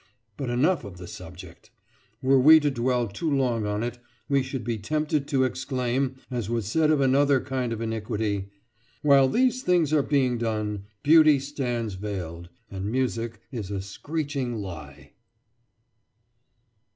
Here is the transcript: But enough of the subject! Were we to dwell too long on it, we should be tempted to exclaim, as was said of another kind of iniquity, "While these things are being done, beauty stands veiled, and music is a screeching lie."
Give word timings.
But 0.35 0.49
enough 0.49 0.83
of 0.83 0.97
the 0.97 1.05
subject! 1.05 1.69
Were 2.23 2.39
we 2.39 2.59
to 2.61 2.71
dwell 2.71 3.07
too 3.07 3.29
long 3.29 3.67
on 3.67 3.83
it, 3.83 3.99
we 4.27 4.41
should 4.41 4.63
be 4.63 4.79
tempted 4.79 5.27
to 5.27 5.43
exclaim, 5.43 6.15
as 6.31 6.49
was 6.49 6.65
said 6.65 6.89
of 6.89 7.01
another 7.01 7.39
kind 7.39 7.71
of 7.71 7.81
iniquity, 7.81 8.49
"While 9.03 9.27
these 9.29 9.61
things 9.61 9.93
are 9.93 10.01
being 10.01 10.39
done, 10.39 10.85
beauty 11.03 11.37
stands 11.37 11.93
veiled, 11.93 12.49
and 12.71 12.85
music 12.91 13.41
is 13.51 13.69
a 13.69 13.79
screeching 13.79 14.55
lie." 14.55 15.11